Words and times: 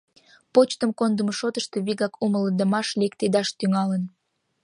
Почтым 0.53 0.91
кондымо 0.99 1.33
шотышто 1.39 1.77
вигак 1.85 2.13
умылыдымаш 2.23 2.87
лектедаш 2.99 3.47
тӱҥалын. 3.57 4.03